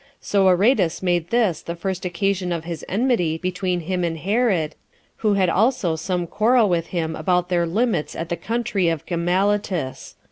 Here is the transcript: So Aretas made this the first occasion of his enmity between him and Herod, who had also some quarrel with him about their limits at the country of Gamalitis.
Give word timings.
So 0.19 0.47
Aretas 0.47 1.03
made 1.03 1.29
this 1.29 1.61
the 1.61 1.75
first 1.75 2.05
occasion 2.05 2.51
of 2.51 2.63
his 2.63 2.83
enmity 2.89 3.37
between 3.37 3.81
him 3.81 4.03
and 4.03 4.17
Herod, 4.17 4.73
who 5.17 5.35
had 5.35 5.47
also 5.47 5.95
some 5.95 6.25
quarrel 6.25 6.67
with 6.67 6.87
him 6.87 7.15
about 7.15 7.49
their 7.49 7.67
limits 7.67 8.15
at 8.15 8.29
the 8.29 8.35
country 8.35 8.89
of 8.89 9.05
Gamalitis. 9.05 10.15